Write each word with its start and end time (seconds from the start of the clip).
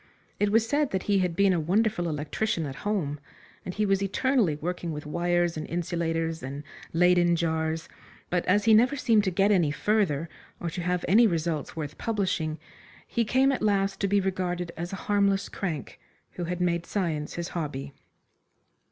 It 0.39 0.51
was 0.51 0.67
said 0.67 0.89
that 0.89 1.03
he 1.03 1.19
had 1.19 1.35
been 1.35 1.53
a 1.53 1.59
wonderful 1.59 2.09
electrician 2.09 2.65
at 2.65 2.77
home, 2.77 3.19
and 3.63 3.71
he 3.75 3.85
was 3.85 4.01
eternally 4.01 4.55
working 4.55 4.91
with 4.93 5.05
wires 5.05 5.57
and 5.57 5.67
insulators 5.67 6.41
and 6.41 6.63
Leyden 6.91 7.35
jars; 7.35 7.87
but, 8.31 8.43
as 8.47 8.65
he 8.65 8.73
never 8.73 8.95
seemed 8.95 9.23
to 9.25 9.29
get 9.29 9.51
any 9.51 9.69
further, 9.69 10.27
or 10.59 10.71
to 10.71 10.81
have 10.81 11.05
any 11.07 11.27
results 11.27 11.75
worth 11.75 11.99
publishing 11.99 12.57
he 13.05 13.23
came 13.23 13.51
at 13.51 13.61
last 13.61 13.99
to 13.99 14.07
be 14.07 14.19
regarded 14.19 14.71
as 14.75 14.91
a 14.91 14.95
harmless 15.05 15.47
crank, 15.49 15.99
who 16.31 16.45
had 16.45 16.59
made 16.59 16.87
science 16.87 17.35
his 17.35 17.49
hobby. 17.49 17.93